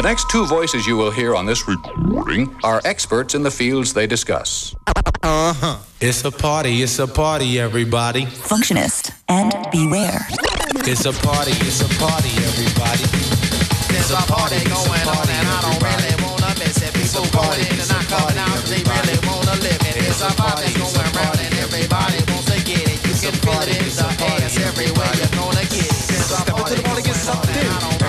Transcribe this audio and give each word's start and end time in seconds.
The 0.00 0.08
next 0.08 0.30
two 0.30 0.46
voices 0.46 0.86
you 0.86 0.96
will 0.96 1.10
hear 1.10 1.36
on 1.36 1.44
this 1.44 1.68
recording 1.68 2.48
are 2.64 2.80
experts 2.86 3.34
in 3.34 3.42
the 3.42 3.50
fields 3.50 3.92
they 3.92 4.06
discuss. 4.06 4.74
Uh 5.22 5.52
huh. 5.52 5.76
It's 6.00 6.24
a 6.24 6.30
party, 6.30 6.80
it's 6.80 6.98
a 6.98 7.06
party, 7.06 7.60
everybody. 7.60 8.24
Functionist 8.24 9.12
and 9.28 9.52
beware. 9.70 10.24
It's 10.88 11.04
a 11.04 11.12
party, 11.12 11.52
it's 11.60 11.84
a 11.84 11.90
party, 12.00 12.32
everybody. 12.48 13.04
There's 13.92 14.08
a 14.08 14.24
party 14.24 14.64
going 14.72 15.04
on 15.04 15.28
and 15.28 15.44
I 15.44 15.68
don't 15.68 15.82
really 15.84 16.16
wanna 16.24 16.48
miss 16.56 16.80
it. 16.80 16.96
People 16.96 17.28
going 17.36 17.60
in 17.60 17.76
and 17.76 17.90
not 17.92 18.08
coming 18.08 18.40
out, 18.40 18.56
they 18.72 18.80
really 18.80 19.20
wanna 19.28 19.60
live 19.60 19.84
it. 19.84 20.00
It's 20.00 20.24
a 20.24 20.32
party 20.32 20.72
going 20.80 21.12
round 21.12 21.44
and 21.44 21.52
everybody 21.60 22.24
wants 22.32 22.48
to 22.48 22.56
get 22.64 22.88
it. 22.88 23.04
You 23.04 23.12
can 23.20 23.36
feel 23.44 23.68
it 23.68 23.76
in 23.76 23.92
the 23.92 24.08
ass 24.32 24.56
everywhere 24.64 25.12
you're 25.20 25.36
gonna 25.36 25.60
get 25.68 25.84
it. 25.84 26.08
There's 26.08 26.32
a 26.32 26.40
party 26.48 26.80
going 26.88 27.04
on 27.04 27.44
and 27.52 27.68
I 27.68 27.80
don't 27.84 27.92
really 27.92 27.99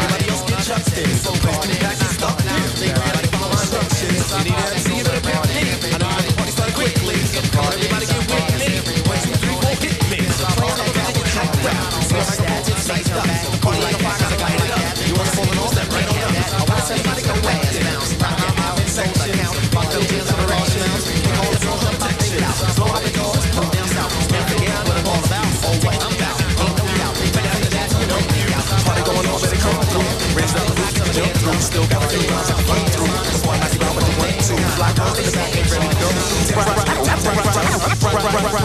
Still 31.61 31.87
got 31.87 32.03
few 32.09 32.19
rounds 32.27 32.49
I 32.49 32.57
can 32.57 32.65
run 32.67 32.85
through. 32.89 33.05
That's 33.05 33.45
why 33.45 33.55
I 33.55 33.69
out 33.85 33.95
with 33.95 34.03
the 34.03 34.15
one, 34.17 34.33
two. 34.41 34.57
Fly 34.75 34.91
girls 34.97 35.19
in 35.21 35.25
the 35.29 35.31
back, 35.37 35.55
ain't 35.55 35.69
ready 35.71 35.87
to 35.87 35.95
go. 36.01 36.09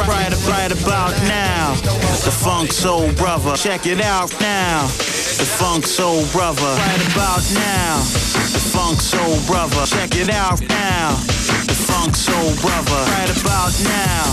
Right, 0.09 0.33
right 0.49 0.73
about 0.73 1.15
now, 1.29 1.77
the 2.25 2.33
Funk 2.33 2.73
Soul 2.73 3.13
Brother. 3.13 3.55
Check 3.55 3.87
it 3.87 4.01
out 4.01 4.33
now, 4.41 4.89
the 5.37 5.45
Funk 5.45 5.87
Soul 5.87 6.25
Brother. 6.33 6.73
Right 6.73 7.05
about 7.13 7.45
now, 7.53 8.01
the 8.51 8.63
Funk 8.73 8.99
Soul 8.99 9.39
Brother. 9.47 9.85
Check 9.87 10.17
it 10.17 10.31
out 10.31 10.59
now, 10.67 11.15
the 11.69 11.77
Funk 11.77 12.17
Soul 12.17 12.57
Brother. 12.65 13.01
Right 13.13 13.31
about 13.31 13.77
now, 13.85 14.25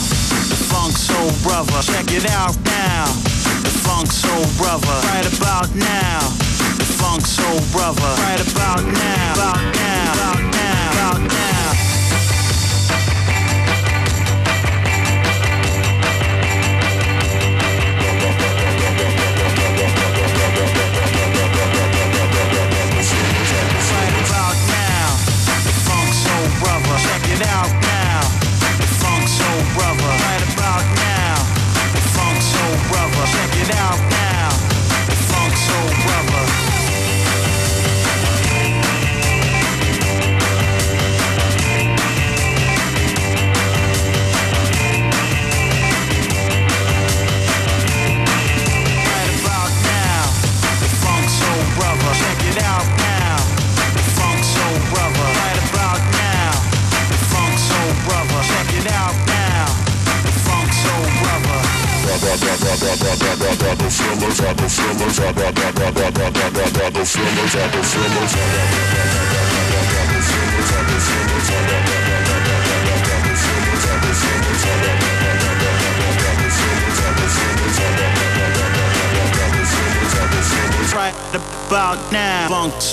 the 0.50 0.58
Funk 0.72 0.96
Soul 0.96 1.30
Brother. 1.44 1.84
Check 1.84 2.10
it 2.16 2.26
out 2.32 2.56
now, 2.64 3.12
the 3.62 3.74
Funk 3.84 4.08
Soul 4.08 4.48
Brother. 4.58 4.96
Right 5.12 5.28
about 5.38 5.70
now, 5.76 6.20
Funk 6.86 7.26
Soul 7.26 7.60
Brother. 7.72 8.02
Right 8.22 8.42
about 8.52 8.84
now, 8.84 9.34
about 9.34 9.76
now, 9.76 10.14
about 10.14 10.40
now, 10.54 10.92
about 10.92 11.22
now. 11.32 11.63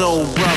Now, 0.00 0.24
Funk 0.24 0.49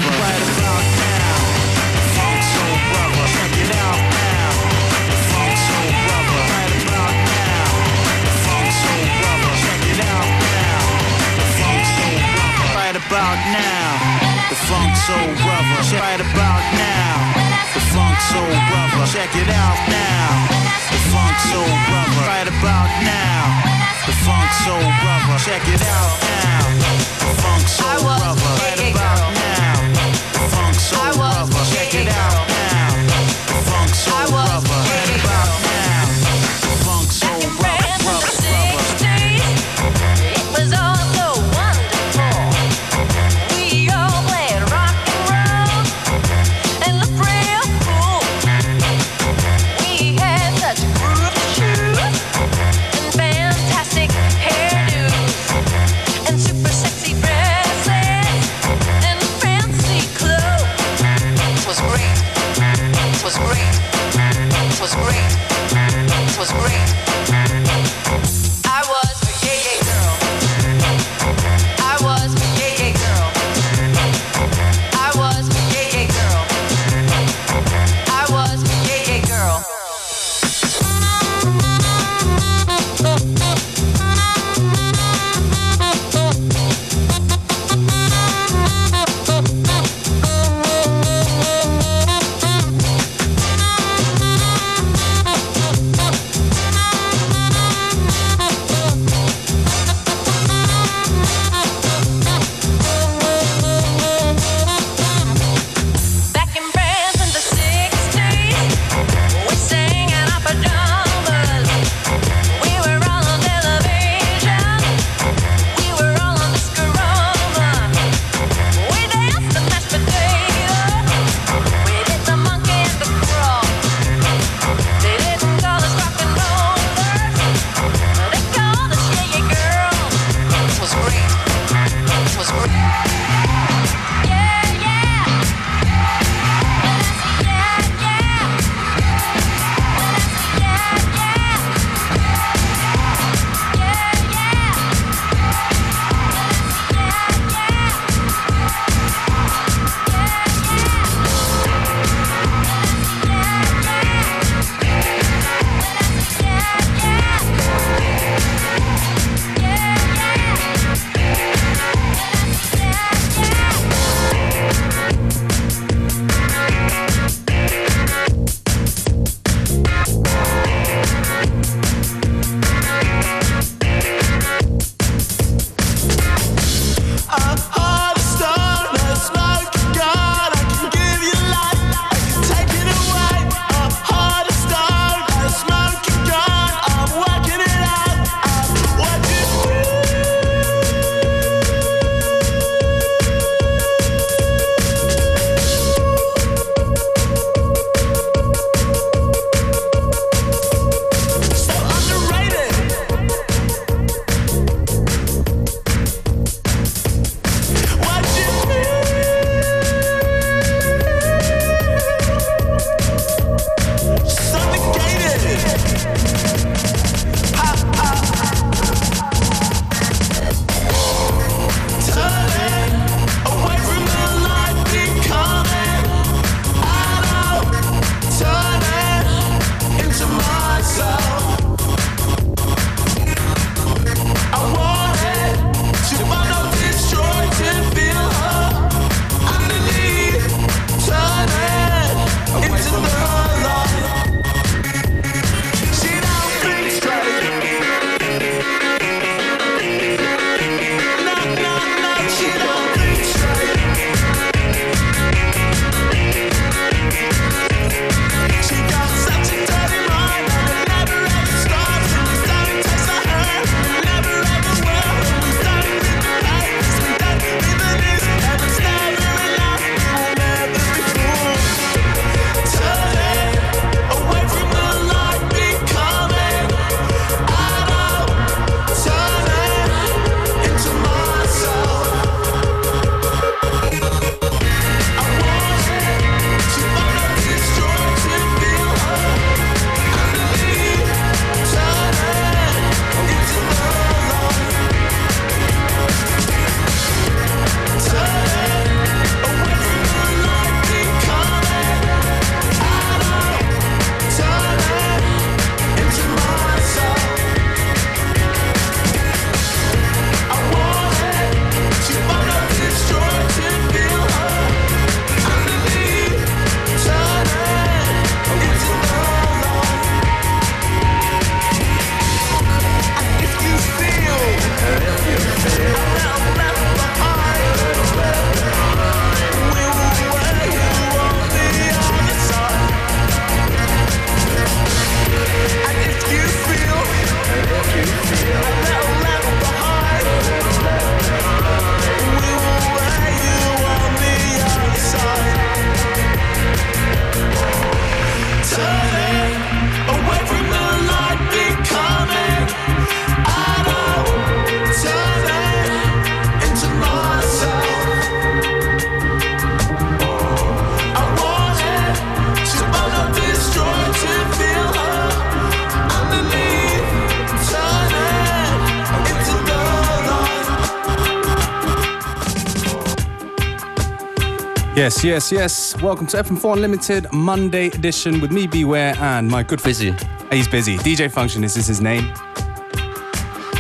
Yes, 375.04 375.22
yes, 375.22 375.52
yes. 375.52 376.02
Welcome 376.02 376.28
to 376.28 376.38
FM4 376.38 376.76
Unlimited 376.76 377.28
Monday 377.34 377.88
edition 377.88 378.40
with 378.40 378.54
me, 378.54 378.68
Beware, 378.68 379.14
and 379.20 379.50
my 379.50 379.62
good. 379.62 379.84
Busy. 379.84 380.16
He's 380.50 380.66
busy. 380.66 380.96
DJ 380.96 381.30
Function, 381.30 381.66
is 381.66 381.74
this 381.74 381.88
his 381.88 382.00
name? 382.00 382.34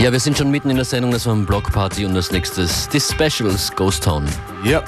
Ja, 0.01 0.11
wir 0.11 0.19
sind 0.19 0.37
schon 0.37 0.51
mitten 0.51 0.69
in 0.69 0.75
der 0.75 0.83
Sendung, 0.83 1.11
das 1.11 1.25
war 1.25 1.33
ein 1.33 1.45
and 1.45 2.05
und 2.05 2.13
next 2.13 2.33
nächstes 2.33 2.89
this 2.89 3.09
Specials 3.09 3.73
Ghost 3.73 4.03
Town. 4.03 4.27
Yep. 4.65 4.83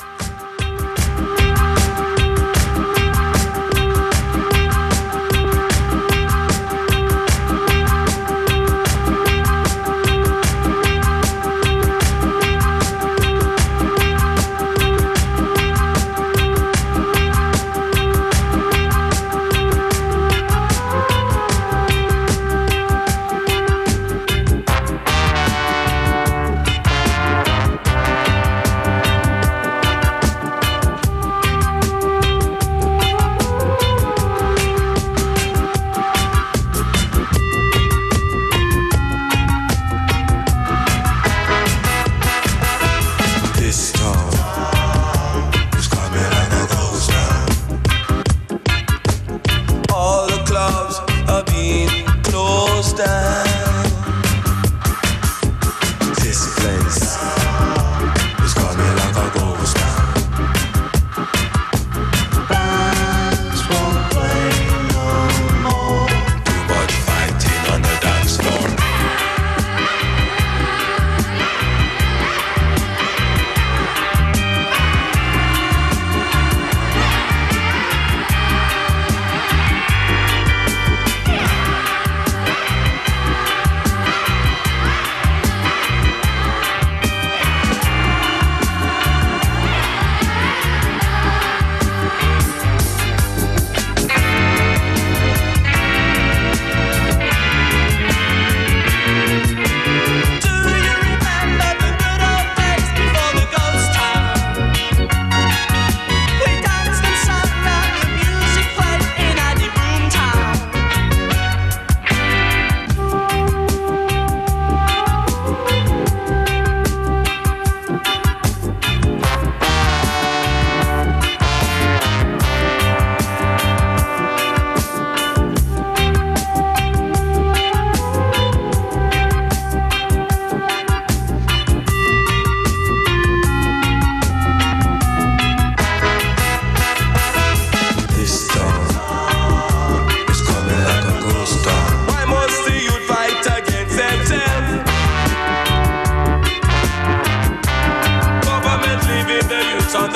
loves. 50.76 51.15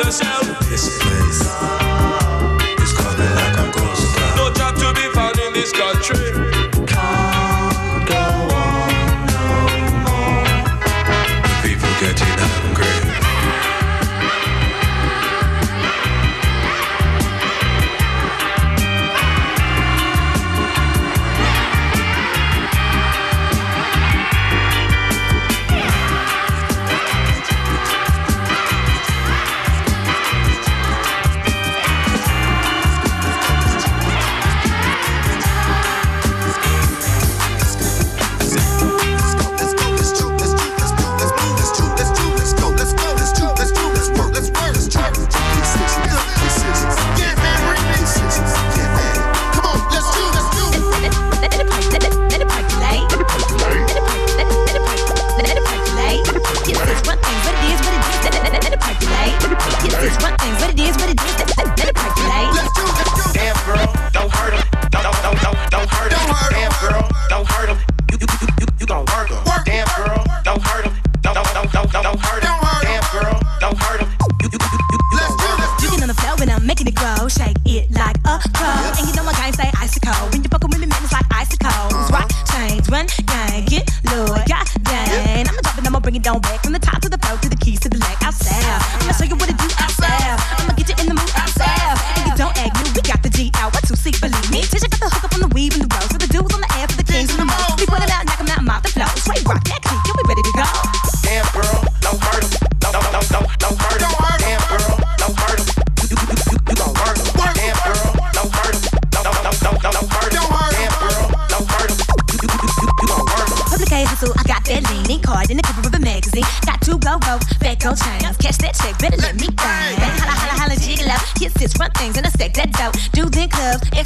the 0.03 0.11
show. 0.11 0.69
This 0.69 0.97
place. 0.99 1.88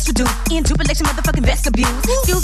to 0.05 0.13
do 0.13 0.25
In 0.51 0.63
two 0.63 0.75
motherfucking 0.75 1.43
best 1.43 1.67
abuse. 1.67 1.87
Excuse 2.03 2.42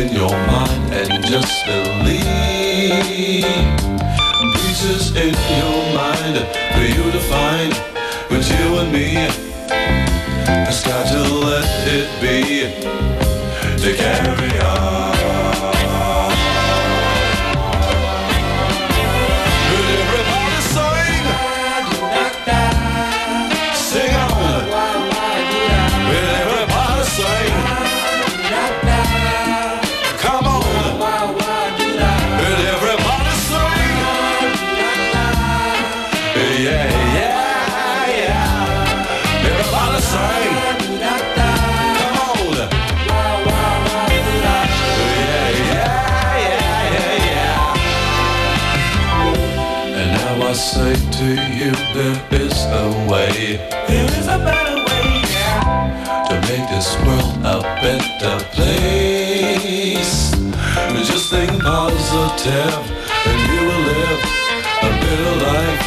in 0.00 0.12
your 0.14 0.30
mind 0.30 0.94
and 0.94 1.24
just 1.26 1.66
believe. 1.66 3.44
Pieces 4.54 5.14
in 5.14 5.34
your 5.58 5.94
mind 5.94 6.38
for 6.72 6.84
you 6.84 7.10
to 7.12 7.20
find, 7.28 7.72
but 8.30 8.42
you 8.48 8.78
and 8.78 8.90
me, 8.92 9.28
it's 10.68 10.82
got 10.86 11.06
to 11.06 11.22
let 11.44 11.68
it 11.86 12.08
be 12.22 12.72
to 13.82 13.94
carry 13.94 14.58
on. 14.60 15.19
to 51.20 51.26
you 51.26 51.72
there 51.92 52.40
is 52.40 52.56
a 52.64 52.88
way. 53.10 53.58
There 53.88 54.10
is 54.18 54.26
a 54.26 54.38
better 54.38 54.76
way, 54.88 55.20
yeah. 55.28 56.24
To 56.28 56.34
make 56.48 56.66
this 56.72 56.96
world 57.04 57.36
a 57.44 57.60
better 57.84 58.36
place. 58.56 60.30
Just 61.10 61.30
think 61.30 61.62
positive 61.62 62.74
and 63.28 63.40
you 63.52 63.60
will 63.68 63.82
live 63.92 64.22
a 64.80 64.90
better 65.02 65.34
life. 65.44 65.84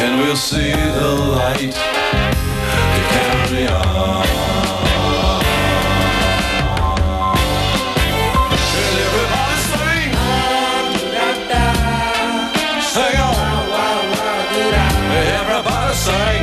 And 0.00 0.12
we'll 0.22 0.34
see 0.34 0.72
the 0.72 1.10
light 1.36 1.74
carry 3.12 3.68
on. 3.68 4.47
side. 16.08 16.37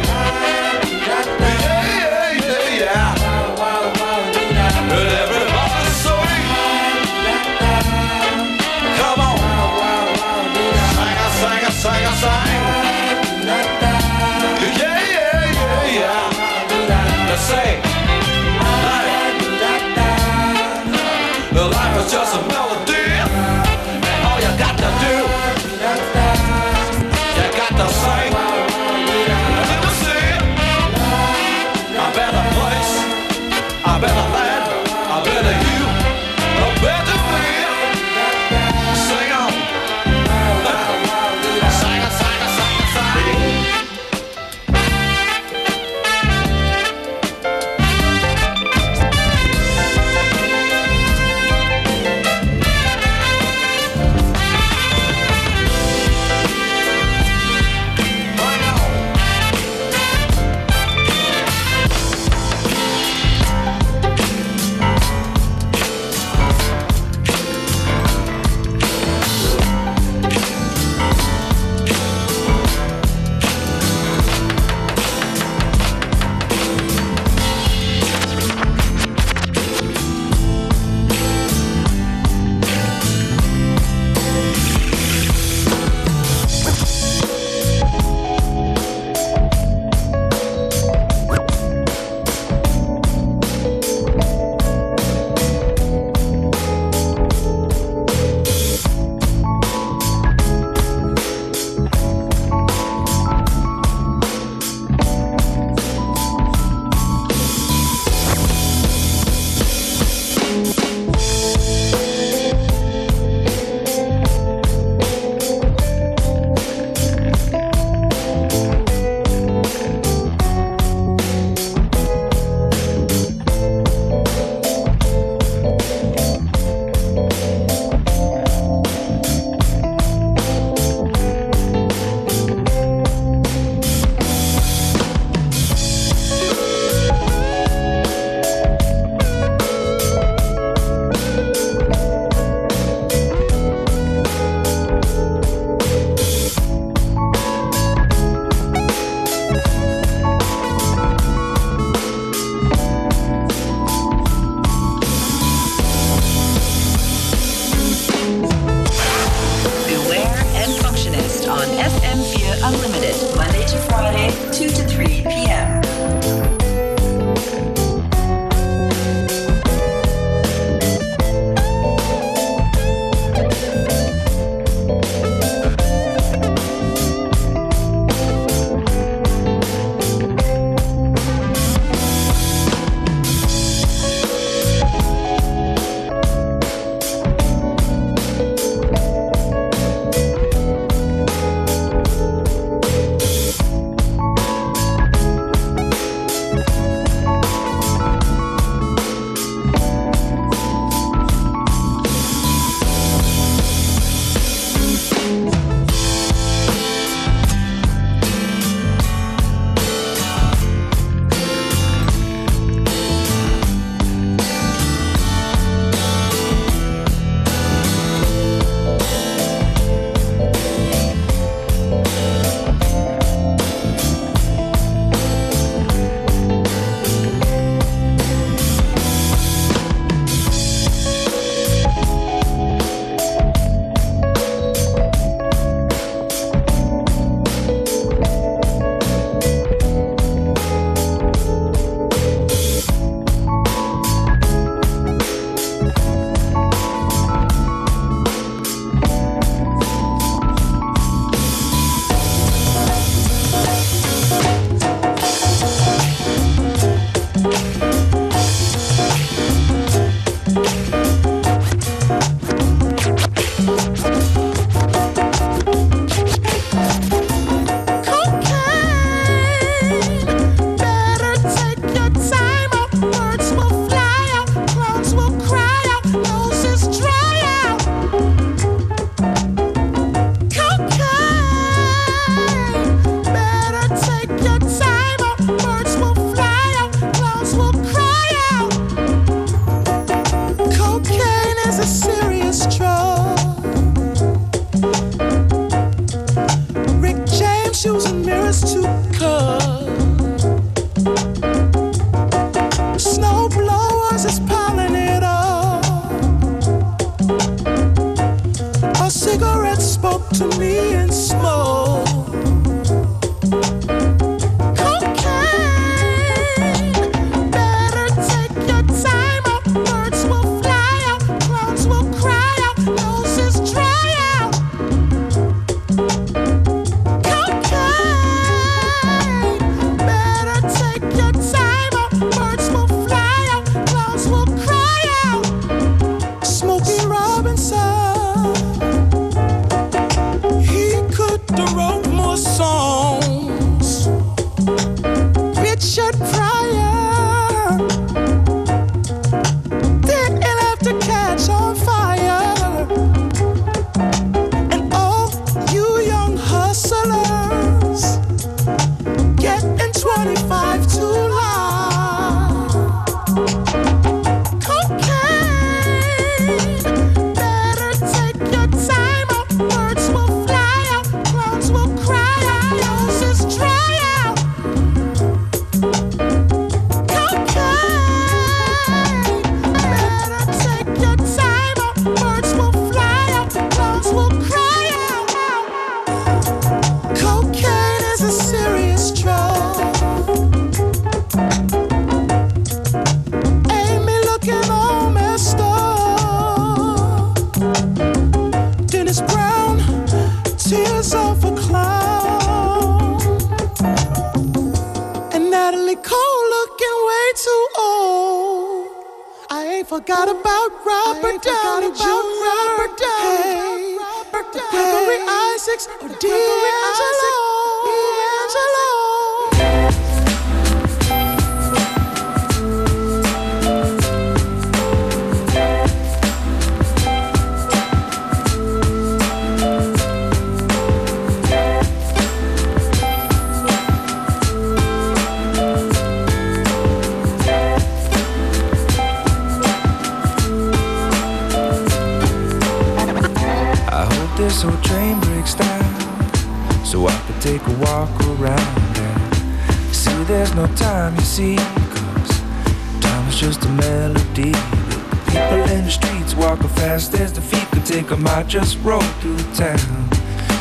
think 458.05 458.19
I 458.19 458.23
might 458.35 458.47
just 458.47 458.77
roll 458.83 459.01
through 459.01 459.37
town. 459.53 459.79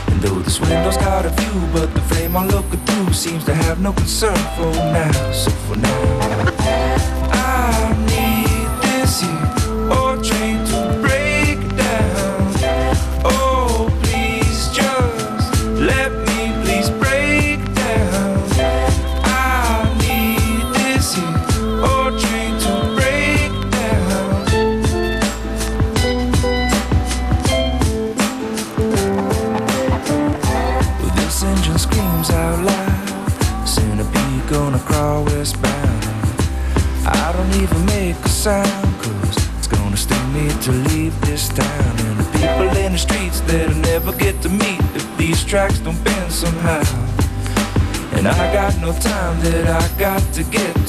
And 0.08 0.20
though 0.20 0.38
this 0.40 0.60
window's 0.60 0.96
got 0.96 1.26
a 1.26 1.30
view, 1.30 1.68
but 1.72 1.92
the 1.92 2.00
frame 2.02 2.36
I'm 2.36 2.48
looking 2.48 2.80
through 2.80 3.12
seems 3.12 3.44
to 3.44 3.54
have 3.54 3.80
no 3.80 3.92
concern 3.92 4.36
for 4.56 4.72
now. 4.72 5.32
So 5.32 5.50
for 5.50 5.76
now. 5.76 6.53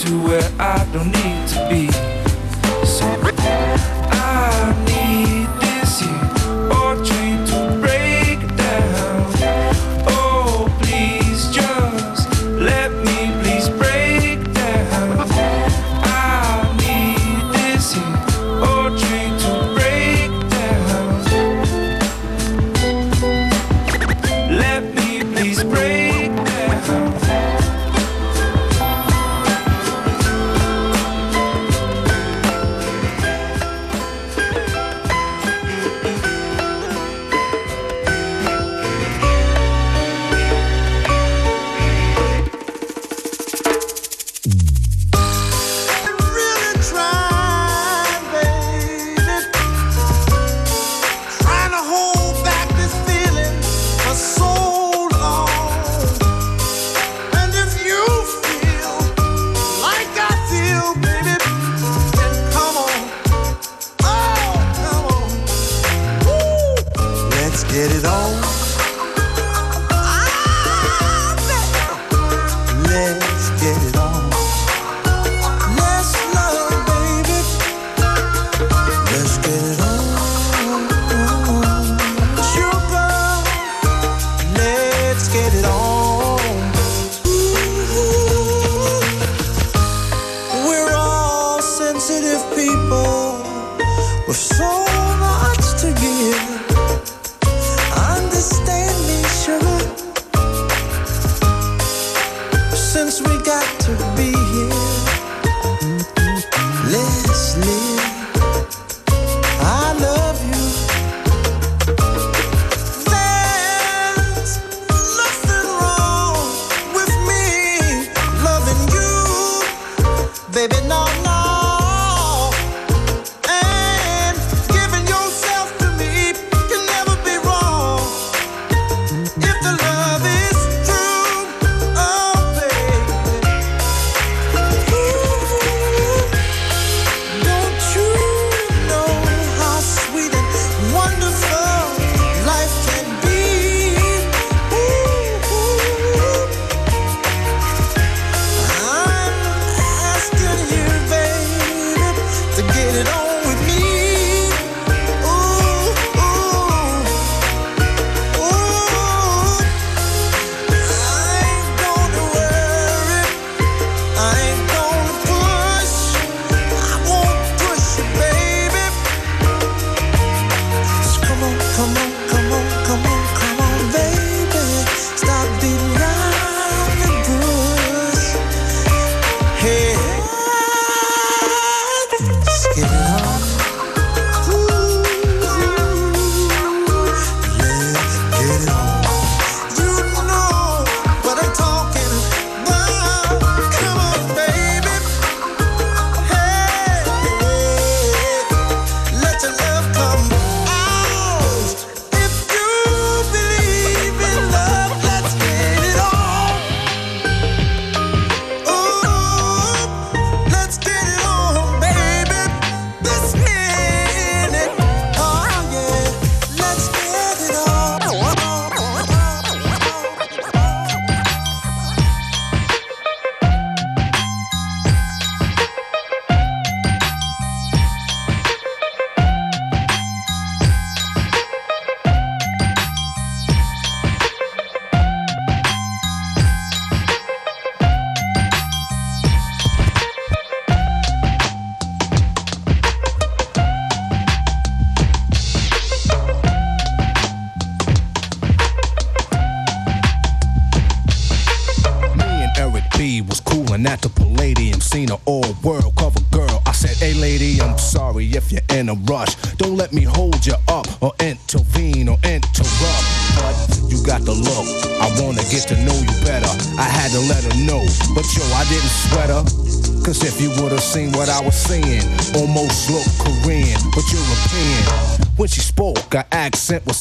to 0.06 0.20
where 0.20 0.52
I 0.60 0.86
don't 0.94 1.12
need 1.12 1.48
to 1.50 1.68
be. 1.70 1.85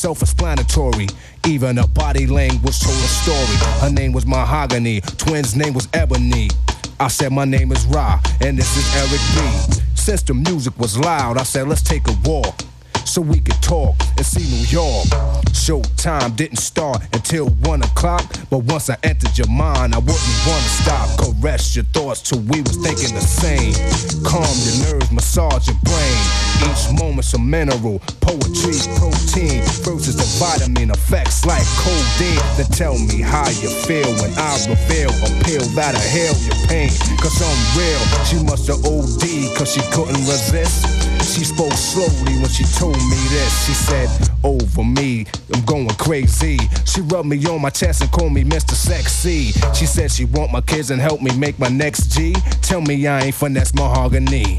Self 0.04 0.20
explanatory. 0.20 1.06
Even 1.46 1.78
her 1.78 1.86
body 1.86 2.26
language 2.26 2.78
told 2.78 2.96
a 2.96 3.08
story. 3.22 3.56
Her 3.80 3.88
name 3.88 4.12
was 4.12 4.26
Mahogany, 4.26 5.00
twins' 5.00 5.56
name 5.56 5.72
was 5.72 5.88
Ebony. 5.94 6.50
I 7.00 7.08
said, 7.08 7.32
My 7.32 7.46
name 7.46 7.72
is 7.72 7.86
Ra, 7.86 8.20
and 8.42 8.58
this 8.58 8.76
is 8.76 8.86
Eric 8.96 9.22
B. 9.34 9.82
Since 9.94 10.24
the 10.24 10.34
music 10.34 10.78
was 10.78 10.98
loud, 10.98 11.38
I 11.38 11.42
said, 11.42 11.68
Let's 11.68 11.80
take 11.80 12.06
a 12.06 12.14
walk 12.28 12.54
so 13.06 13.22
we 13.22 13.40
could 13.40 13.62
talk 13.62 13.94
and 14.18 14.26
see 14.26 14.44
New 14.54 14.66
York. 14.66 15.06
Showtime 15.64 16.36
didn't 16.36 16.58
start 16.58 17.00
until 17.14 17.46
one 17.64 17.80
o'clock, 17.82 18.24
but 18.50 18.58
once 18.58 18.90
I 18.90 18.98
entered 19.04 19.38
your 19.38 19.48
mind, 19.48 19.94
I 19.94 20.00
wouldn't 20.00 20.38
wanna 20.46 20.68
stop. 20.82 21.08
Caress 21.18 21.76
your 21.76 21.86
thoughts 21.96 22.20
till 22.20 22.40
we 22.40 22.60
was 22.60 22.76
thinking 22.76 23.14
the 23.14 23.22
same. 23.22 23.72
Calm 24.22 24.54
your 24.66 24.76
nerves, 24.84 25.10
massage 25.10 25.66
your 25.66 25.78
brain. 25.82 26.43
Each 26.62 26.90
moment's 27.00 27.34
a 27.34 27.38
mineral, 27.38 27.98
poetry, 28.20 28.78
protein 28.96 29.62
versus 29.82 30.16
the 30.16 30.28
vitamin 30.38 30.90
effects 30.90 31.44
like 31.44 31.64
codeine. 31.80 32.40
Then 32.56 32.66
tell 32.70 32.98
me 32.98 33.20
how 33.20 33.48
you 33.48 33.68
feel 33.86 34.08
when 34.22 34.32
I 34.38 34.54
reveal 34.68 35.10
a 35.10 35.30
pill 35.44 35.64
that'll 35.74 36.00
heal 36.14 36.34
your 36.46 36.58
pain. 36.68 36.90
Cause 37.18 37.40
I'm 37.42 37.60
real, 37.78 38.02
she 38.28 38.36
must 38.44 38.66
have 38.68 38.84
OD 38.84 39.24
cause 39.56 39.72
she 39.72 39.82
couldn't 39.90 40.22
resist. 40.26 41.04
She 41.34 41.42
spoke 41.44 41.72
slowly 41.72 42.38
when 42.38 42.48
she 42.48 42.64
told 42.78 42.96
me 42.96 43.16
this. 43.32 43.66
She 43.66 43.72
said, 43.72 44.08
Over 44.44 44.84
me, 44.84 45.26
I'm 45.52 45.64
going 45.64 45.88
crazy. 45.96 46.58
She 46.84 47.00
rubbed 47.00 47.28
me 47.28 47.44
on 47.46 47.62
my 47.62 47.70
chest 47.70 48.02
and 48.02 48.12
called 48.12 48.32
me 48.32 48.44
Mr. 48.44 48.74
Sexy. 48.74 49.52
She 49.74 49.86
said 49.86 50.12
she 50.12 50.26
want 50.26 50.52
my 50.52 50.60
kids 50.60 50.90
and 50.90 51.00
help 51.00 51.22
me 51.22 51.34
make 51.36 51.58
my 51.58 51.68
next 51.68 52.12
G. 52.12 52.34
Tell 52.62 52.80
me 52.80 53.06
I 53.06 53.22
ain't 53.22 53.34
finesse 53.34 53.74
mahogany. 53.74 54.58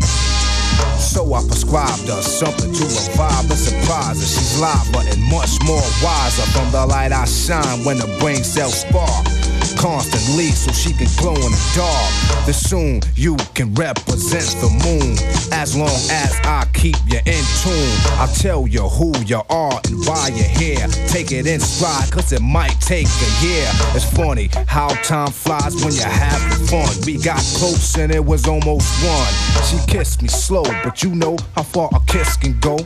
So 1.15 1.33
I 1.33 1.39
prescribed 1.47 2.09
her 2.09 2.21
something 2.21 2.73
to 2.73 2.83
revive 2.83 3.49
and 3.49 3.57
surprise 3.57 4.19
her. 4.19 4.27
She's 4.27 4.59
live, 4.59 5.07
and 5.07 5.23
much 5.31 5.55
more 5.63 5.79
wiser 6.03 6.43
from 6.51 6.69
the 6.73 6.85
light 6.85 7.13
I 7.13 7.23
shine 7.23 7.85
when 7.85 7.99
the 7.99 8.17
brain 8.19 8.43
cells 8.43 8.81
spark 8.81 9.34
constantly 9.77 10.51
so 10.51 10.71
she 10.71 10.93
can 10.93 11.07
glow 11.17 11.35
in 11.35 11.51
the 11.51 11.71
dark. 11.75 12.45
Then 12.45 12.53
soon 12.53 13.01
you 13.15 13.35
can 13.53 13.73
represent 13.73 14.47
the 14.61 14.69
moon 14.83 15.17
as 15.51 15.75
long 15.75 15.97
as 16.11 16.33
I 16.43 16.67
keep 16.73 16.95
you 17.07 17.19
in 17.25 17.43
tune. 17.61 17.97
I'll 18.19 18.33
tell 18.33 18.67
you 18.67 18.83
who 18.83 19.13
you 19.25 19.41
are 19.49 19.81
and 19.85 20.05
why 20.05 20.29
you're 20.33 20.47
here. 20.47 20.87
Take 21.07 21.31
it 21.31 21.47
in 21.47 21.59
stride, 21.59 22.11
cause 22.11 22.31
it 22.31 22.41
might 22.41 22.79
take 22.81 23.07
a 23.07 23.45
year. 23.45 23.69
It's 23.95 24.05
funny 24.15 24.49
how 24.67 24.89
time 25.03 25.31
flies 25.31 25.75
when 25.83 25.93
you're 25.93 26.05
having 26.05 26.67
fun. 26.67 26.89
We 27.05 27.17
got 27.17 27.41
close 27.57 27.97
and 27.97 28.11
it 28.11 28.23
was 28.23 28.47
almost 28.47 28.89
one. 29.03 29.33
She 29.65 29.77
kissed 29.91 30.21
me 30.21 30.27
slow, 30.27 30.63
but 30.83 31.03
you 31.03 31.15
know 31.15 31.37
how 31.55 31.63
far 31.63 31.89
a 31.93 31.99
kiss 32.05 32.37
can 32.37 32.59
go. 32.59 32.77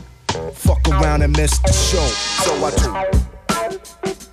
Fuck 0.54 0.88
around 0.88 1.22
and 1.22 1.36
miss 1.36 1.58
the 1.58 1.72
show. 1.72 2.06
So 2.44 2.64
I 2.64 2.70
took. 2.70 4.29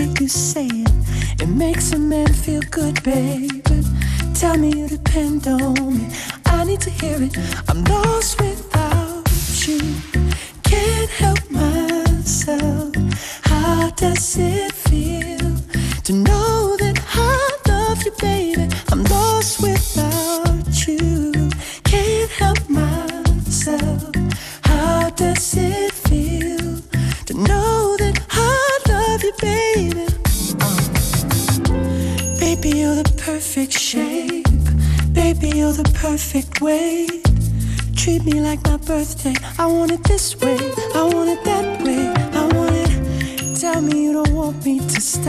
You 0.00 0.28
say. 0.28 0.69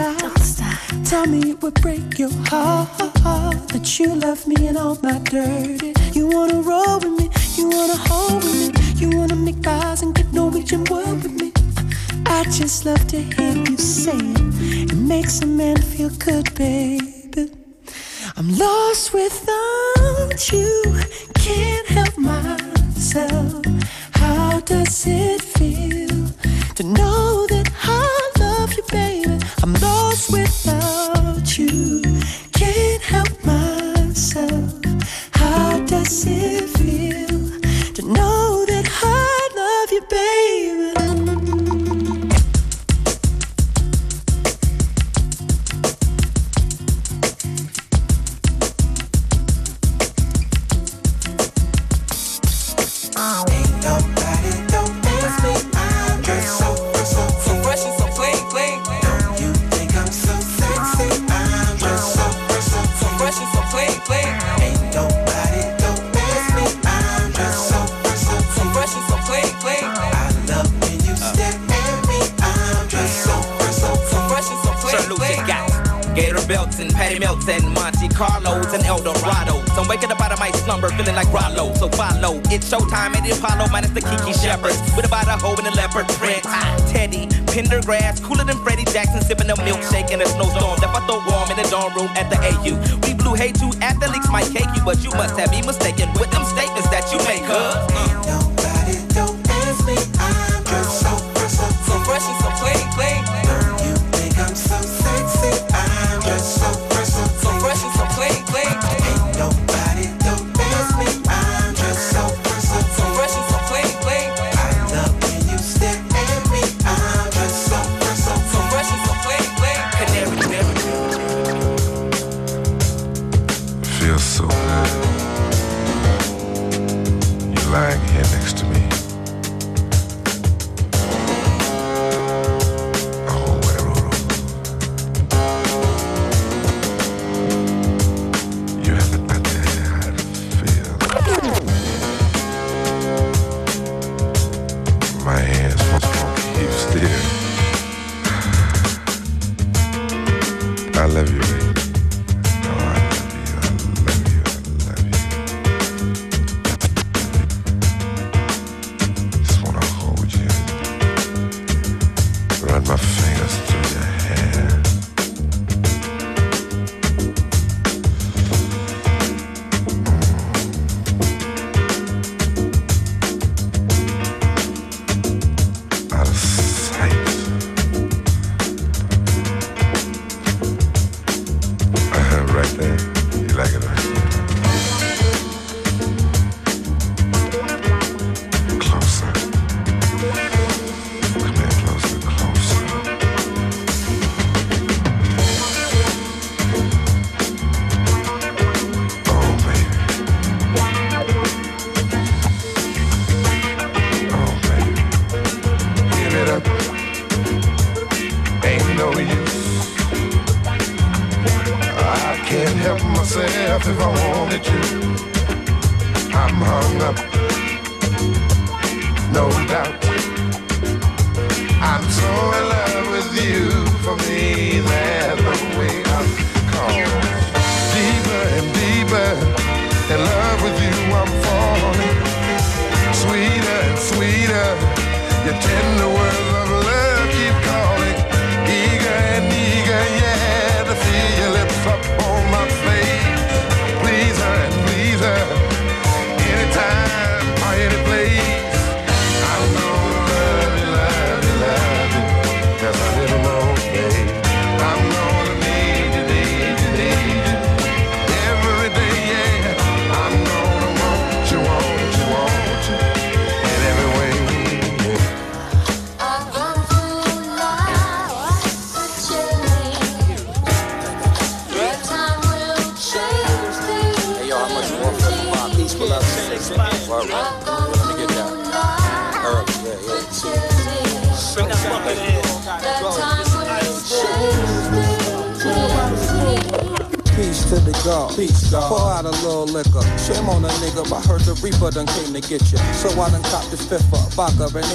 Don't 0.01 0.39
stop. 0.39 0.79
Tell 1.05 1.27
me 1.27 1.51
it 1.51 1.61
would 1.61 1.75
break 1.75 2.17
your 2.17 2.31
heart 2.49 3.67
that 3.71 3.99
you 3.99 4.15
left 4.15 4.47
me 4.47 4.67
in 4.67 4.75
all 4.75 4.97
my 5.03 5.19
dirty. 5.19 5.93
You 6.13 6.27
wanna 6.27 6.59
roll 6.61 6.97
with 7.03 7.15
me, 7.19 7.29
you 7.55 7.69
wanna 7.69 7.99
hold 8.09 8.43
with 8.43 8.55
me, 8.55 8.67
you 8.99 9.15
wanna 9.15 9.35
make 9.35 9.67
eyes 9.67 10.01
and 10.01 10.15
get 10.15 10.33
Norwegian 10.33 10.85
word 10.85 11.21
with 11.21 11.35
me. 11.39 11.51
I 12.25 12.43
just 12.45 12.83
love 12.83 13.05
to 13.09 13.17
hear 13.21 13.53
you 13.69 13.77
say 13.77 14.17
it. 14.17 14.91
It 14.91 14.97
makes 14.97 15.41
a 15.41 15.45
man 15.45 15.77
feel 15.77 16.09
good, 16.27 16.51
baby. 16.55 17.51
I'm 18.37 18.57
lost 18.57 19.13
without 19.13 20.51
you, 20.51 20.71
can't 21.35 21.87
help 21.97 22.17
myself. 22.17 23.63
How 24.13 24.61
does 24.61 25.05
it 25.05 25.41
feel 25.41 26.27
to 26.77 26.83
know 26.83 27.45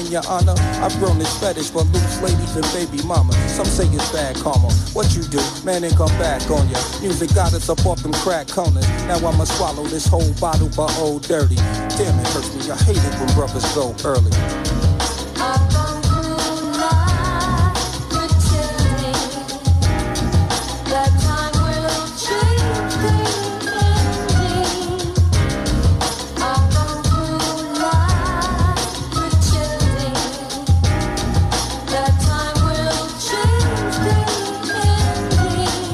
in 0.07 0.13
your 0.13 0.27
honor, 0.29 0.55
I've 0.83 0.97
grown 0.99 1.19
this 1.19 1.39
fetish 1.39 1.71
for 1.71 1.83
loose 1.83 2.23
ladies 2.23 2.57
and 2.57 2.65
baby 2.73 3.03
mama. 3.07 3.33
Some 3.49 3.67
say 3.67 3.87
it's 3.87 4.13
bad 4.13 4.37
karma. 4.37 4.71
What 4.95 5.15
you 5.15 5.23
do? 5.23 5.41
Man, 5.65 5.85
ain't 5.85 5.97
come 5.97 6.15
back 6.19 6.49
on 6.51 6.69
ya. 6.71 6.79
Music 7.01 7.35
got 7.35 7.53
us 7.53 7.69
up 7.69 7.85
off 7.85 8.03
them 8.03 8.13
crack 8.13 8.49
corners. 8.49 8.89
Now 9.07 9.17
I'ma 9.17 9.45
swallow 9.45 9.85
this 9.85 10.07
whole 10.07 10.33
bottle 10.41 10.71
but 10.77 10.97
old 10.99 11.23
dirty. 11.23 11.57
Damn, 11.57 12.19
it 12.19 12.27
hurts 12.29 12.55
me. 12.55 12.71
I 12.71 12.77
hate 12.77 12.97
it 12.97 13.15
when 13.19 13.35
brothers 13.35 13.67
go 13.75 13.95
early. 14.05 14.31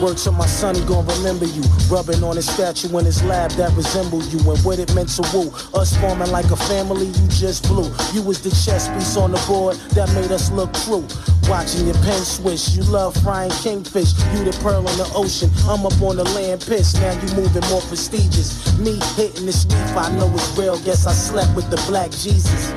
Word 0.03 0.17
to 0.19 0.33
my 0.33 0.47
son, 0.47 0.75
he 0.75 0.85
gon' 0.85 1.07
remember 1.07 1.45
you. 1.47 1.63
Rubbing 1.89 2.25
on 2.25 2.35
his 2.35 2.51
statue 2.51 2.99
in 2.99 3.05
his 3.05 3.23
lab 3.23 3.53
that 3.53 3.71
resemble 3.77 4.21
you. 4.25 4.39
And 4.51 4.59
what 4.65 4.81
it 4.81 4.93
meant 4.97 5.11
to 5.11 5.23
woo. 5.33 5.55
Us 5.79 5.97
forming 5.99 6.33
like 6.33 6.51
a 6.51 6.57
family, 6.57 7.07
you 7.07 7.29
just 7.29 7.69
blew. 7.69 7.87
You 8.13 8.23
was 8.23 8.43
the 8.43 8.51
chess 8.51 8.89
piece 8.89 9.17
on 9.17 9.31
the 9.31 9.39
board 9.47 9.77
that 9.95 10.13
made 10.13 10.33
us 10.33 10.51
look 10.51 10.73
true. 10.83 11.07
Watching 11.49 11.87
your 11.87 11.95
pen 12.03 12.19
swish, 12.25 12.75
you 12.75 12.83
love 12.83 13.15
frying 13.23 13.53
kingfish. 13.63 14.13
You 14.35 14.43
the 14.43 14.59
pearl 14.61 14.81
in 14.81 14.99
the 14.99 15.09
ocean, 15.15 15.51
I'm 15.71 15.87
up 15.87 16.03
on 16.03 16.17
the 16.17 16.25
land 16.35 16.67
piss. 16.67 16.95
Now 16.95 17.13
you 17.13 17.37
moving 17.37 17.63
more 17.71 17.83
prestigious. 17.83 18.77
Me 18.81 18.99
hitting 19.15 19.47
this 19.47 19.65
reef, 19.67 19.97
I 19.97 20.11
know 20.17 20.29
it's 20.35 20.59
real. 20.59 20.81
Guess 20.83 21.07
I 21.07 21.13
slept 21.13 21.55
with 21.55 21.71
the 21.71 21.77
black 21.87 22.11
Jesus. 22.11 22.73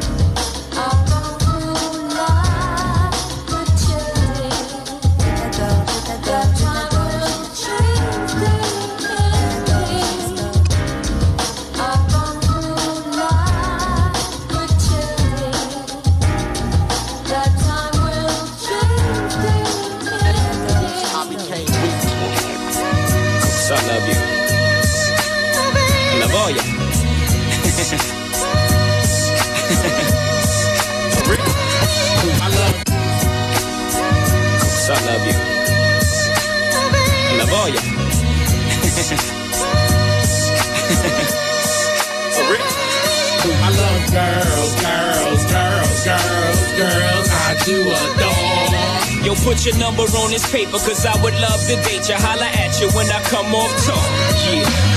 Girls, 46.05 46.61
girls. 46.77 47.27
I 47.31 47.55
do 47.65 47.81
adore. 47.81 49.25
Yo, 49.25 49.33
put 49.43 49.65
your 49.65 49.75
number 49.77 50.03
on 50.03 50.29
this 50.29 50.49
paper, 50.51 50.77
cause 50.77 51.05
I 51.05 51.19
would 51.23 51.33
love 51.33 51.59
to 51.67 51.75
date 51.81 52.07
you. 52.07 52.15
Holla 52.15 52.45
at 52.45 52.79
you 52.79 52.89
when 52.91 53.09
I 53.09 53.21
come 53.23 53.55
off 53.55 53.71
talk. 53.85 54.05
Yeah. 54.53 54.94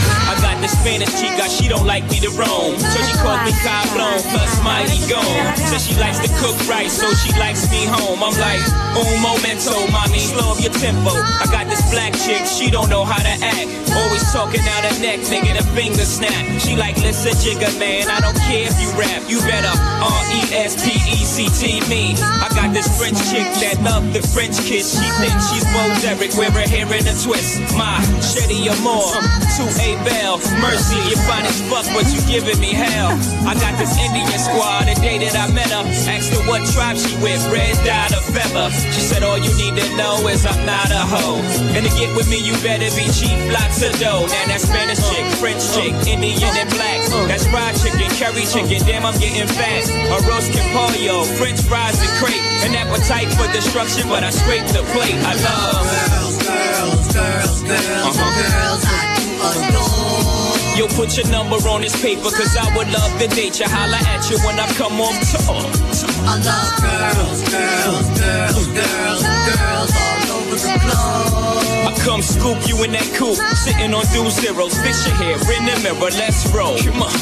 Got 0.58 0.66
this 0.66 0.80
Spanish 0.80 1.14
chica, 1.14 1.48
she 1.48 1.68
don't 1.68 1.86
like 1.86 2.02
me 2.10 2.18
to 2.18 2.30
roam. 2.34 2.74
So 2.82 2.98
she 3.06 3.14
calls 3.22 3.38
me 3.46 3.54
Cabron, 3.62 4.18
plus 4.26 4.58
mighty 4.66 4.98
gone. 5.06 5.54
Says 5.70 5.86
she 5.86 5.94
likes 6.02 6.18
to 6.18 6.26
cook 6.42 6.58
right, 6.66 6.90
so 6.90 7.06
she 7.14 7.30
likes 7.38 7.70
me 7.70 7.86
home. 7.86 8.18
I'm 8.18 8.34
like, 8.42 8.58
un 8.98 9.22
momento, 9.22 9.86
mommy, 9.94 10.18
slow 10.18 10.50
up 10.50 10.58
your 10.58 10.74
tempo. 10.74 11.14
I 11.14 11.46
got 11.54 11.70
this 11.70 11.78
black 11.94 12.10
chick, 12.26 12.42
she 12.42 12.74
don't 12.74 12.90
know 12.90 13.04
how 13.04 13.22
to 13.22 13.34
act. 13.38 13.70
Always 13.94 14.26
talking 14.34 14.58
out 14.74 14.82
her 14.82 14.98
neck, 14.98 15.22
making 15.30 15.54
a 15.54 15.62
finger 15.78 16.02
snap. 16.02 16.34
She 16.58 16.74
like, 16.74 16.98
listen, 17.06 17.38
Jigga 17.38 17.70
man, 17.78 18.10
I 18.10 18.18
don't 18.18 18.34
care 18.42 18.66
if 18.66 18.74
you 18.82 18.90
rap. 18.98 19.30
You 19.30 19.38
better 19.46 19.70
R-E-S-P-E-C-T 19.70 21.86
me. 21.86 22.18
I 22.18 22.50
got 22.50 22.74
this 22.74 22.90
French 22.98 23.22
chick 23.30 23.46
that 23.62 23.78
love 23.86 24.12
the 24.12 24.26
French 24.26 24.58
kiss. 24.66 24.98
She 24.98 25.06
thinks 25.22 25.54
she's 25.54 25.62
Bo 25.70 25.86
Derek, 26.02 26.34
wear 26.34 26.50
her 26.50 26.66
hair 26.66 26.90
in 26.90 27.06
a 27.06 27.14
twist. 27.22 27.62
My 27.78 28.02
Shetty 28.18 28.66
Amore, 28.66 29.22
to 29.54 29.64
A 29.86 29.94
Bell. 30.02 30.42
Mercy, 30.60 30.96
you're 31.08 31.20
fine 31.28 31.44
as 31.44 31.60
fuck, 31.68 31.86
but 31.92 32.06
you 32.12 32.20
giving 32.26 32.58
me 32.60 32.72
hell. 32.72 33.12
I 33.46 33.54
got 33.58 33.76
this 33.78 33.94
Indian 33.98 34.26
squad, 34.38 34.88
the 34.88 34.94
day 35.00 35.18
that 35.24 35.36
I 35.36 35.52
met 35.52 35.70
her. 35.70 35.84
Asked 36.08 36.32
her 36.34 36.42
what 36.48 36.64
tribe 36.72 36.96
she 36.96 37.14
with, 37.20 37.42
red 37.52 37.76
dot 37.84 38.12
or 38.12 38.24
feather. 38.32 38.70
She 38.92 39.00
said, 39.00 39.22
all 39.22 39.38
you 39.38 39.52
need 39.56 39.76
to 39.76 39.86
know 39.96 40.26
is 40.28 40.46
I'm 40.46 40.58
not 40.66 40.90
a 40.90 41.04
hoe. 41.04 41.40
And 41.76 41.84
to 41.84 41.92
get 41.96 42.14
with 42.16 42.28
me, 42.30 42.38
you 42.40 42.54
better 42.64 42.88
be 42.96 43.06
cheap, 43.12 43.36
lots 43.52 43.82
of 43.82 43.92
dough. 44.00 44.26
Now 44.26 44.44
that's 44.48 44.64
Spanish 44.64 45.00
chick, 45.10 45.26
French 45.38 45.62
chick, 45.74 45.94
Indian 46.08 46.52
and 46.56 46.70
black. 46.70 47.00
That's 47.28 47.46
fried 47.46 47.76
chicken, 47.76 48.08
curry 48.16 48.44
chicken, 48.48 48.80
damn, 48.86 49.04
I'm 49.04 49.18
getting 49.20 49.46
fat. 49.46 49.84
A 49.88 50.18
roast 50.28 50.52
pollo, 50.72 51.24
French 51.36 51.60
fries 51.62 52.00
and 52.00 52.12
crepe. 52.18 52.42
An 52.64 52.74
appetite 52.74 53.30
for 53.36 53.46
destruction, 53.52 54.08
but 54.08 54.24
I 54.24 54.30
scrape 54.30 54.66
the 54.72 54.82
plate. 54.92 55.14
I 55.24 55.34
love 55.40 55.86
girls, 55.86 56.36
girls, 56.42 57.06
girls, 57.14 57.62
girls, 57.62 58.16
uh-huh. 58.18 58.32
girls. 58.42 58.82
I 58.86 59.08
do 59.16 59.68
adore. 59.68 60.07
Yo, 60.78 60.86
put 60.94 61.16
your 61.16 61.26
number 61.26 61.56
on 61.68 61.80
this 61.80 62.00
paper, 62.00 62.30
cause 62.30 62.56
I 62.56 62.72
would 62.76 62.86
love 62.92 63.10
to 63.18 63.26
date 63.26 63.58
you. 63.58 63.66
Holla 63.66 63.98
at 63.98 64.30
you 64.30 64.38
when 64.46 64.60
I 64.60 64.66
come 64.78 65.00
on 65.00 65.12
tour. 65.26 65.58
I 66.22 66.38
love 66.38 66.78
girls, 66.78 67.42
girls, 67.50 68.06
girls, 68.16 68.66
girls, 68.68 69.22
girls 69.58 69.97
I 70.48 71.92
come 72.04 72.22
scoop 72.22 72.56
you 72.68 72.80
in 72.84 72.92
that 72.92 73.04
coupe, 73.16 73.36
sitting 73.56 73.92
on 73.92 74.04
two 74.12 74.28
zeros. 74.32 74.72
Fix 74.80 75.04
your 75.04 75.16
hair 75.20 75.36
in 75.36 75.68
the 75.68 75.76
mirror, 75.84 76.12
let's 76.16 76.48
roll. 76.52 76.76
Come 76.80 77.04
on. 77.04 77.12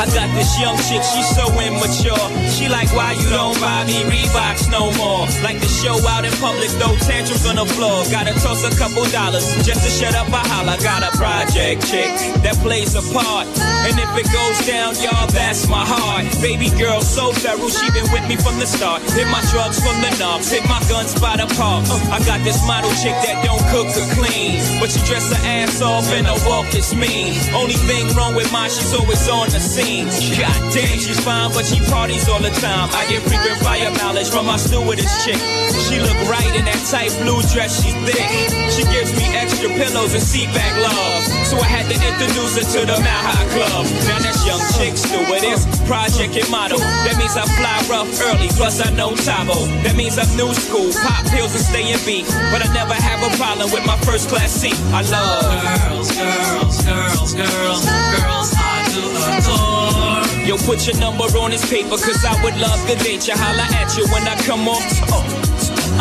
I 0.00 0.08
got 0.12 0.28
this 0.32 0.56
young 0.56 0.76
chick, 0.88 1.04
she's 1.04 1.28
so 1.36 1.48
immature. 1.60 2.16
She 2.48 2.68
like, 2.68 2.88
why 2.96 3.12
you 3.12 3.28
don't 3.28 3.56
buy 3.60 3.84
me 3.84 4.04
Reeboks 4.08 4.72
no 4.72 4.88
more? 4.96 5.28
Like 5.44 5.60
to 5.60 5.68
show 5.68 6.00
out 6.08 6.24
in 6.24 6.32
public, 6.40 6.72
throw 6.80 6.96
tantrums 7.04 7.44
on 7.44 7.56
the 7.60 7.66
floor. 7.76 8.04
Gotta 8.08 8.32
toss 8.40 8.64
a 8.64 8.72
couple 8.80 9.04
dollars 9.12 9.44
just 9.64 9.84
to 9.84 9.90
shut 9.92 10.16
up 10.16 10.28
a 10.28 10.42
holler. 10.48 10.80
Got 10.80 11.04
a 11.04 11.12
project 11.16 11.84
chick 11.84 12.08
that 12.40 12.56
plays 12.64 12.96
a 12.96 13.04
part. 13.12 13.46
And 13.84 13.98
if 14.00 14.10
it 14.16 14.28
goes 14.32 14.58
down, 14.64 14.96
y'all, 15.02 15.28
that's 15.28 15.68
my 15.68 15.84
heart. 15.84 16.24
Baby 16.40 16.70
girl, 16.78 17.02
so 17.02 17.32
feral, 17.36 17.68
she 17.68 17.90
been 17.92 18.08
with 18.12 18.24
me 18.28 18.36
from 18.36 18.56
the 18.58 18.66
start. 18.66 19.02
Hit 19.12 19.28
my 19.28 19.44
drugs 19.52 19.76
from 19.76 20.00
the 20.00 20.10
knobs, 20.16 20.48
hit 20.48 20.64
my 20.64 20.80
guns 20.88 21.12
by 21.20 21.36
the 21.36 21.46
park. 21.58 21.84
I 22.08 22.18
got 22.24 22.40
this 22.46 22.61
model 22.66 22.90
chick 23.02 23.16
that 23.24 23.44
don't 23.44 23.62
cook 23.70 23.88
or 23.96 24.06
clean. 24.14 24.60
But 24.80 24.90
she 24.90 25.00
dress 25.06 25.30
her 25.30 25.42
ass 25.46 25.80
off 25.82 26.10
and 26.12 26.26
her 26.26 26.38
walk 26.48 26.74
is 26.74 26.94
mean. 26.94 27.34
Only 27.54 27.74
thing 27.74 28.08
wrong 28.16 28.34
with 28.34 28.50
mine, 28.52 28.70
she's 28.70 28.92
always 28.94 29.28
on 29.28 29.48
the 29.50 29.60
scene. 29.60 30.06
God 30.38 30.60
damn, 30.72 30.98
she's 30.98 31.20
fine, 31.20 31.52
but 31.52 31.64
she 31.66 31.80
parties 31.90 32.28
all 32.28 32.40
the 32.40 32.50
time. 32.50 32.88
I 32.92 33.06
get 33.08 33.22
frequent 33.22 33.58
fire 33.60 33.90
mileage 34.02 34.30
from 34.30 34.46
my 34.46 34.56
stewardess 34.56 35.24
chick. 35.24 35.61
She 35.92 36.00
look 36.00 36.16
right 36.24 36.48
in 36.56 36.64
that 36.64 36.80
tight 36.88 37.12
blue 37.20 37.44
dress, 37.52 37.84
she's 37.84 37.92
thick. 38.08 38.24
She 38.72 38.80
gives 38.88 39.12
me 39.12 39.28
extra 39.36 39.68
pillows 39.76 40.16
and 40.16 40.24
seat 40.24 40.48
back 40.56 40.72
love. 40.80 41.20
So 41.44 41.60
I 41.60 41.68
had 41.68 41.84
to 41.92 41.96
introduce 42.00 42.56
her 42.56 42.64
to 42.64 42.88
the 42.88 42.96
High 42.96 43.44
Club. 43.52 43.84
Now 44.08 44.16
that's 44.24 44.40
young 44.48 44.64
chick 44.80 44.96
stewardess, 44.96 45.68
project 45.84 46.32
and 46.40 46.48
model. 46.48 46.80
That 46.80 47.20
means 47.20 47.36
I 47.36 47.44
fly 47.60 47.76
rough 47.92 48.08
early, 48.24 48.48
plus 48.56 48.80
I 48.80 48.88
know 48.96 49.12
Tae 49.20 49.44
Bo. 49.44 49.68
That 49.84 49.92
means 49.92 50.16
I'm 50.16 50.32
new 50.32 50.48
school, 50.56 50.88
pop 51.04 51.28
pills 51.28 51.52
and 51.52 51.60
stay 51.60 51.84
in 51.84 52.00
beat. 52.08 52.24
But 52.48 52.64
I 52.64 52.72
never 52.72 52.96
have 52.96 53.20
a 53.20 53.30
problem 53.36 53.68
with 53.68 53.84
my 53.84 54.00
first 54.08 54.32
class 54.32 54.48
seat. 54.48 54.80
I 54.96 55.04
love 55.12 55.44
girls, 55.44 56.08
girls, 56.16 56.76
girls, 56.88 57.30
girls, 57.36 57.84
girls. 57.84 58.48
I 58.56 58.80
do 58.96 59.04
adore. 59.28 60.24
Yo, 60.48 60.56
put 60.64 60.88
your 60.88 60.96
number 60.96 61.28
on 61.36 61.52
this 61.52 61.68
paper, 61.68 62.00
cause 62.00 62.24
I 62.24 62.32
would 62.40 62.56
love 62.56 62.80
to 62.88 62.96
date 63.04 63.28
you. 63.28 63.36
Holla 63.36 63.68
at 63.76 63.92
you 64.00 64.08
when 64.08 64.24
I 64.24 64.40
come 64.48 64.64
off 64.72 64.80
tour. 64.96 65.20
Oh. 65.20 65.41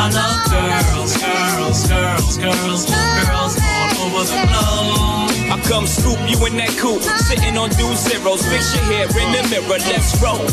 I 0.03 0.09
love 0.09 0.49
girls, 0.49 1.15
girls, 1.15 1.87
girls, 1.87 2.37
girls, 2.39 2.85
girls 2.89 3.55
all 3.61 4.07
over 4.07 4.23
the 4.25 4.47
globe. 4.49 5.30
I 5.51 5.59
come 5.67 5.83
scoop 5.83 6.15
you 6.31 6.39
in 6.47 6.55
that 6.63 6.71
coupe, 6.79 7.03
sitting 7.27 7.59
on 7.59 7.67
dual 7.75 7.91
zeros. 7.99 8.39
Fix 8.47 8.71
your 8.71 8.87
hair 8.87 9.03
in 9.11 9.35
the 9.35 9.43
mirror, 9.51 9.83
let's 9.83 10.15
roll. 10.23 10.47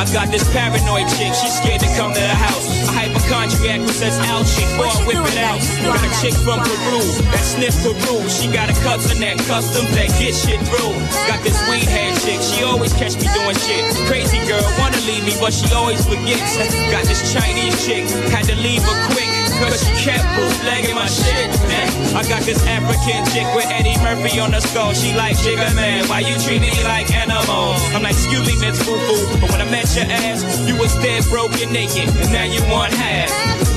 I 0.00 0.08
got 0.16 0.32
this 0.32 0.48
paranoid 0.48 1.12
chick, 1.12 1.36
she's 1.36 1.60
scared 1.60 1.84
to 1.84 1.90
come 1.92 2.16
to 2.16 2.24
the 2.24 2.36
house. 2.40 2.64
A 2.88 2.92
hypochondriac 3.04 3.84
who 3.84 3.92
says 3.92 4.16
ouchie, 4.24 4.64
boy, 4.80 4.88
whip 5.04 5.20
it 5.28 5.36
out. 5.44 5.60
Got 5.84 6.00
a 6.00 6.10
chick 6.24 6.32
from 6.40 6.64
Peru 6.64 7.04
that 7.36 7.44
sniff 7.44 7.76
Peru. 7.84 8.24
She 8.32 8.48
got 8.48 8.72
a 8.72 8.76
cousin 8.80 9.20
that 9.20 9.36
custom 9.44 9.84
that 9.92 10.08
get 10.16 10.32
shit 10.32 10.64
through. 10.72 10.96
Got 11.28 11.44
this 11.44 11.60
weed 11.68 11.84
head 11.84 12.16
chick, 12.24 12.40
she 12.40 12.64
always 12.64 12.96
catch 12.96 13.20
me 13.20 13.28
doing 13.36 13.60
shit. 13.60 13.84
Crazy 14.08 14.40
girl, 14.48 14.64
wanna 14.80 15.04
leave 15.04 15.28
me, 15.28 15.36
but 15.36 15.52
she 15.52 15.68
always 15.76 16.00
forgets. 16.08 16.56
Got 16.88 17.04
this 17.04 17.20
Chinese 17.28 17.76
chick, 17.84 18.08
had 18.32 18.48
to 18.48 18.56
leave 18.56 18.80
her 18.88 18.96
quick. 19.12 19.39
Cause 19.60 19.84
she 19.84 19.92
kept 20.08 20.24
bootlegging 20.36 20.94
my 20.96 21.06
shit. 21.06 21.52
man. 21.68 21.88
I 22.16 22.24
got 22.26 22.42
this 22.42 22.64
African 22.66 23.24
chick 23.28 23.46
with 23.54 23.68
Eddie 23.68 23.96
Murphy 24.00 24.40
on 24.40 24.50
the 24.50 24.60
skull. 24.60 24.92
She 24.94 25.12
like, 25.14 25.36
Jigga 25.36 25.74
man, 25.76 26.08
why 26.08 26.20
you 26.20 26.34
treat 26.40 26.60
me 26.60 26.72
like 26.82 27.12
animal? 27.12 27.76
I'm 27.94 28.02
like, 28.02 28.16
excuse 28.16 28.46
me, 28.48 28.56
Miss 28.58 28.80
Foo 28.82 28.96
Foo. 28.96 29.38
But 29.40 29.50
when 29.52 29.60
I 29.60 29.68
met 29.70 29.86
your 29.94 30.08
ass, 30.08 30.42
you 30.66 30.76
was 30.76 30.94
dead, 31.04 31.24
broken, 31.28 31.72
naked. 31.72 32.08
And 32.08 32.32
now 32.32 32.44
you 32.44 32.62
want 32.72 32.92
half. 32.94 33.30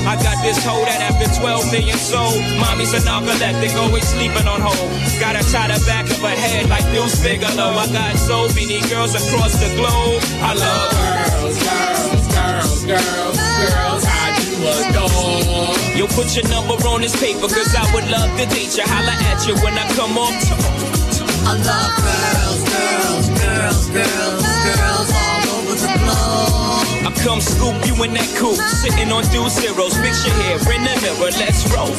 I 0.04 0.16
got 0.20 0.36
this 0.44 0.60
hoe 0.64 0.84
that 0.84 1.00
after 1.00 1.28
12 1.40 1.72
million 1.72 1.96
sold, 1.96 2.36
mommy's 2.60 2.92
a 2.92 3.00
narcoleptic, 3.08 3.72
always 3.80 4.04
sleeping 4.08 4.46
on 4.48 4.60
hold. 4.60 4.90
Got 5.20 5.36
her 5.36 5.46
tie 5.48 5.68
the 5.68 5.80
back 5.88 6.04
of 6.10 6.20
her 6.20 6.36
head 6.36 6.68
like 6.68 6.84
Deuce 6.92 7.16
Bigalow. 7.24 7.72
I 7.72 7.88
got 7.88 8.16
so 8.16 8.48
many 8.52 8.80
girls 8.92 9.16
across 9.16 9.56
the 9.56 9.72
globe. 9.76 10.20
I 10.44 10.52
love 10.52 10.90
girls, 10.92 11.56
girls, 11.56 12.24
girls, 12.36 12.84
girls, 12.84 13.36
girls. 13.38 14.03
Do 14.03 14.03
adore. 14.68 15.74
Yo, 15.96 16.06
put 16.08 16.34
your 16.36 16.46
number 16.48 16.74
on 16.88 17.00
this 17.02 17.14
paper, 17.20 17.48
cause 17.48 17.74
I 17.74 17.84
would 17.94 18.08
love 18.10 18.30
to 18.38 18.46
date 18.46 18.76
you. 18.76 18.84
Holla 18.86 19.14
at 19.30 19.46
you 19.46 19.54
when 19.62 19.74
I 19.78 19.86
come 19.94 20.18
off 20.18 20.34
I 21.46 21.52
love 21.60 21.92
girls, 22.00 22.60
girls, 22.72 23.26
girls, 23.36 23.84
girls, 23.92 24.42
girls 24.42 25.10
all 25.12 25.44
over 25.60 25.76
the 25.76 25.92
globe. 26.00 27.04
I 27.04 27.12
come 27.22 27.40
scoop 27.40 27.76
you 27.84 27.94
in 28.04 28.14
that 28.14 28.28
coupe, 28.40 28.56
sitting 28.80 29.12
on 29.12 29.24
dual 29.28 29.50
zeros. 29.50 29.94
Fix 30.00 30.24
your 30.24 30.34
hair 30.40 30.56
in 30.72 30.82
the 30.88 30.94
mirror, 31.04 31.30
let's 31.36 31.68
roll. 31.68 31.92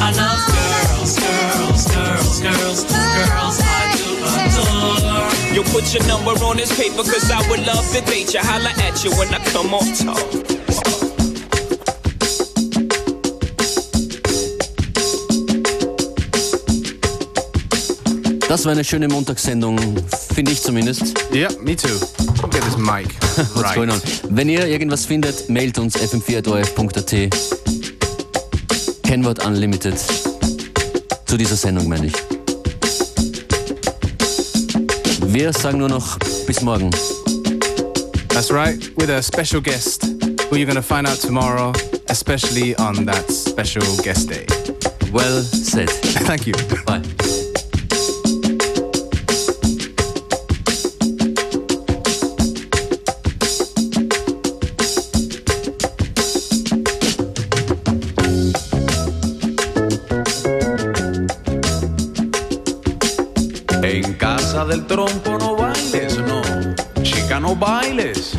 I 0.00 0.10
love 0.16 0.40
girls, 0.48 1.20
girls, 1.20 1.84
girls, 1.92 2.40
girls, 2.40 2.80
girls 2.88 3.56
I 3.60 3.92
do 4.00 4.08
adore. 4.24 5.54
Yo, 5.54 5.62
put 5.70 5.92
your 5.92 6.04
number 6.08 6.32
on 6.44 6.56
this 6.56 6.72
paper, 6.76 7.04
cause 7.04 7.30
I 7.30 7.44
would 7.50 7.64
love 7.66 7.84
to 7.92 8.00
date 8.02 8.32
you. 8.32 8.40
Holla 8.40 8.72
at 8.82 9.04
you 9.04 9.10
when 9.20 9.28
I 9.34 9.38
come 9.52 9.74
off 9.74 9.86
top. 10.00 11.07
Das 18.58 18.64
war 18.64 18.72
eine 18.72 18.82
schöne 18.82 19.06
Montagssendung, 19.06 19.78
finde 20.34 20.50
ich 20.50 20.60
zumindest. 20.60 21.14
Yeah, 21.32 21.48
me 21.62 21.76
too. 21.76 21.96
Get 22.50 22.60
this 22.64 22.76
mic 22.76 23.06
What's 23.54 23.62
right. 23.62 23.76
going 23.76 23.88
on? 23.88 24.02
Wenn 24.30 24.48
ihr 24.48 24.66
irgendwas 24.66 25.06
findet, 25.06 25.48
mailt 25.48 25.78
uns 25.78 25.96
fm4.orf.at. 25.96 27.30
Kennwort 29.04 29.46
Unlimited. 29.46 29.94
Zu 31.26 31.36
dieser 31.36 31.54
Sendung 31.54 31.86
meine 31.88 32.06
ich. 32.06 32.14
Wir 35.28 35.52
sagen 35.52 35.78
nur 35.78 35.88
noch 35.88 36.18
bis 36.44 36.60
morgen. 36.60 36.90
That's 38.30 38.50
right, 38.50 38.90
with 38.96 39.08
a 39.08 39.22
special 39.22 39.62
guest 39.62 40.02
who 40.50 40.56
you're 40.56 40.74
to 40.74 40.82
find 40.82 41.06
out 41.06 41.20
tomorrow, 41.20 41.72
especially 42.08 42.76
on 42.80 43.06
that 43.06 43.30
special 43.30 43.86
guest 44.02 44.28
day. 44.28 44.46
Well 45.12 45.44
said. 45.44 45.90
Thank 46.26 46.48
you. 46.48 46.54
Bye. 46.84 47.02
Del 64.68 64.86
trompo 64.86 65.38
no 65.38 65.56
bailes, 65.56 66.18
no. 66.18 66.42
Chica, 67.02 67.40
no 67.40 67.56
bailes. 67.56 68.34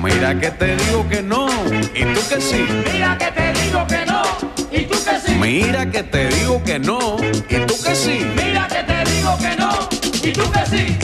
Mira 0.00 0.38
que 0.38 0.52
te 0.52 0.76
digo 0.76 1.08
que 1.08 1.20
no. 1.20 1.48
¿Y 1.94 2.04
tú 2.14 2.20
que 2.28 2.40
sí? 2.40 2.64
Mira 2.92 3.18
que 3.18 3.32
te 3.32 3.52
digo 3.60 3.84
que 3.88 4.06
no, 4.06 4.22
y 4.70 4.84
tú 4.84 4.96
que 5.04 5.18
sí. 5.20 5.34
Mira 5.34 5.90
que 5.90 6.02
te 6.04 6.28
digo 6.28 6.62
que 6.62 6.78
no. 6.78 7.16
¿Y 7.48 7.66
tú 7.66 7.74
que 7.82 7.94
sí? 7.96 8.24
Mira 8.36 8.68
que 8.68 8.84
te 8.84 9.10
digo 9.10 9.36
que 9.38 9.56
no, 9.56 9.88
y 10.22 10.32
tú 10.32 10.52
que 10.52 10.66
sí. 10.66 10.98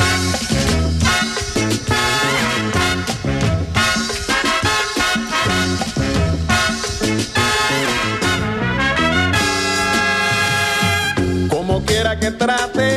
Como 11.50 11.84
quiera 11.84 12.20
que 12.20 12.30
baile 12.30 12.93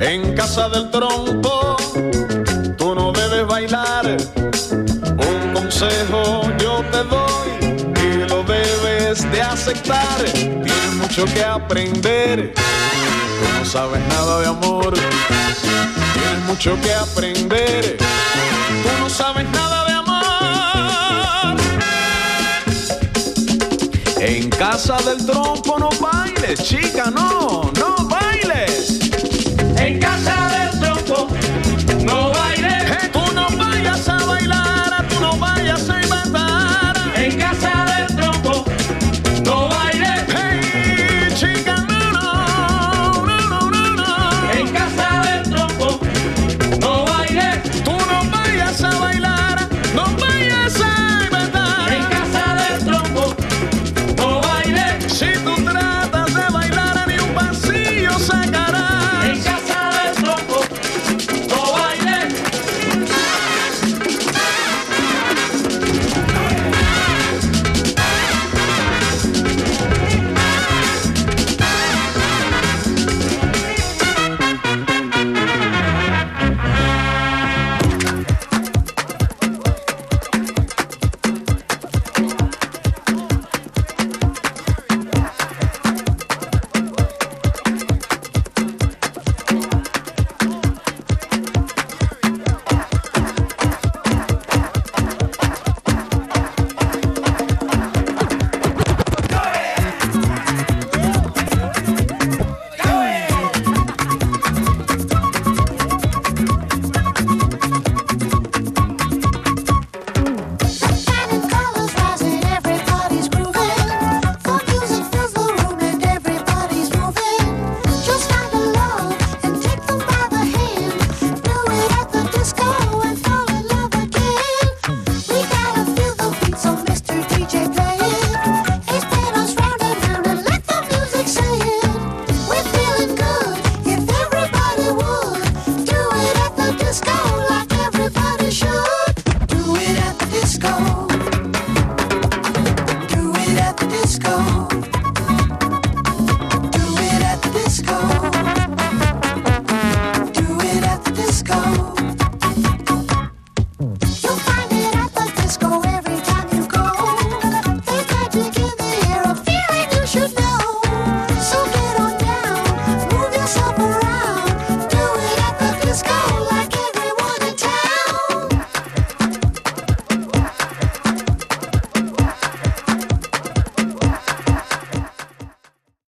en 0.00 0.34
casa 0.34 0.68
del 0.68 0.90
trompo, 0.90 1.76
tú 2.76 2.94
no 2.94 3.12
debes 3.12 3.46
bailar. 3.46 4.16
Un 4.72 5.52
consejo 5.54 6.42
yo 6.58 6.82
te 6.90 7.04
doy 7.04 7.50
y 8.02 8.28
lo 8.28 8.42
debes 8.42 9.30
de 9.30 9.40
aceptar. 9.40 10.24
Tienes 10.32 10.94
mucho 10.96 11.24
que 11.26 11.44
aprender, 11.44 12.52
tú 12.54 13.58
no 13.58 13.64
sabes 13.64 14.00
nada 14.08 14.40
de 14.40 14.46
amor. 14.48 14.94
Tienes 14.94 16.44
mucho 16.46 16.76
que 16.80 16.92
aprender, 16.92 17.96
tú 17.98 18.88
no 19.00 19.08
sabes 19.08 19.48
nada 19.50 19.84
de 19.84 19.92
amor. 19.92 21.56
En 24.18 24.50
casa 24.50 24.96
del 25.02 25.24
trompo 25.24 25.78
no 25.78 25.88
chica, 26.56 27.10
no, 27.10 27.70
no. 27.78 28.11